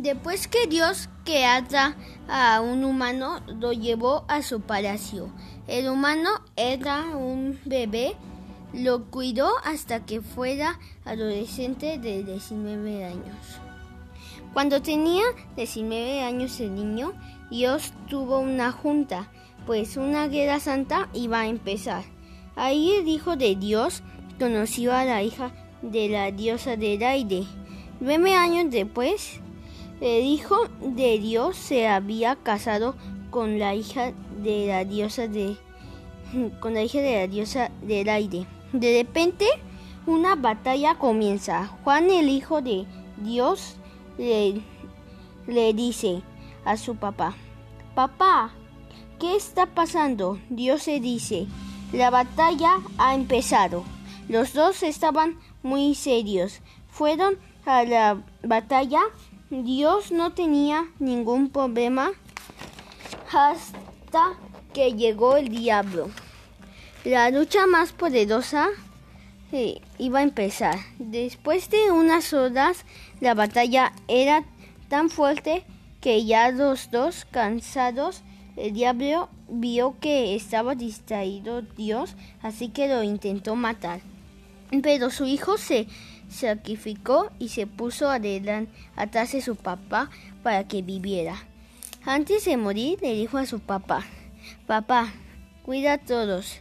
[0.00, 1.96] Después que Dios creara
[2.28, 5.32] a un humano, lo llevó a su palacio.
[5.66, 8.14] El humano era un bebé,
[8.72, 13.60] lo cuidó hasta que fuera adolescente de 19 años.
[14.52, 15.24] Cuando tenía
[15.56, 17.12] 19 años el niño,
[17.50, 19.32] Dios tuvo una junta,
[19.66, 22.04] pues una guerra santa iba a empezar.
[22.54, 24.04] Ahí el Hijo de Dios
[24.38, 25.50] conoció a la hija
[25.82, 27.42] de la diosa del aire.
[27.98, 29.40] Nueve años después,
[30.00, 32.94] el Hijo de Dios se había casado
[33.30, 34.12] con la hija
[34.42, 35.56] de la diosa de
[36.60, 38.46] con la hija de la diosa del aire.
[38.72, 39.46] De repente,
[40.06, 41.66] una batalla comienza.
[41.84, 43.76] Juan, el Hijo de Dios,
[44.18, 44.60] le,
[45.46, 46.22] le dice
[46.64, 47.34] a su papá,
[47.94, 48.52] Papá,
[49.18, 50.38] ¿qué está pasando?
[50.50, 51.46] Dios se dice,
[51.92, 53.84] la batalla ha empezado.
[54.28, 56.60] Los dos estaban muy serios.
[56.88, 59.00] Fueron a la batalla
[59.50, 62.12] Dios no tenía ningún problema
[63.32, 64.34] hasta
[64.74, 66.10] que llegó el diablo.
[67.04, 68.68] La lucha más poderosa
[69.50, 70.78] eh, iba a empezar.
[70.98, 72.84] Después de unas horas,
[73.20, 74.44] la batalla era
[74.88, 75.64] tan fuerte
[76.02, 78.22] que ya los dos cansados,
[78.56, 84.00] el diablo vio que estaba distraído Dios, así que lo intentó matar.
[84.82, 85.86] Pero su hijo se
[86.28, 90.10] sacrificó y se puso atrás de su papá
[90.42, 91.36] para que viviera.
[92.04, 94.04] Antes de morir le dijo a su papá,
[94.66, 95.12] Papá,
[95.62, 96.60] cuida a todos,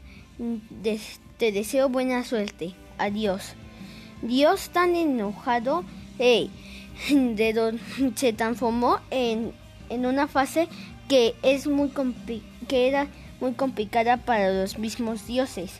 [1.38, 3.54] te deseo buena suerte, adiós.
[4.22, 5.84] Dios tan enojado
[6.18, 6.50] de
[8.16, 9.54] se transformó en,
[9.90, 10.68] en, una fase
[11.08, 11.92] que, es muy
[12.68, 13.08] que era
[13.40, 15.80] muy complicada para los mismos dioses.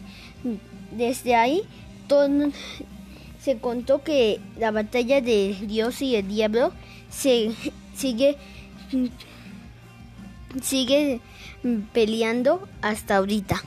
[0.92, 1.64] Desde ahí
[2.08, 2.52] todo,
[3.48, 6.73] se contó que la batalla de Dios y el diablo
[7.09, 7.54] se
[7.95, 8.36] sigue
[10.62, 11.22] sigue
[11.94, 13.64] peleando hasta ahorita.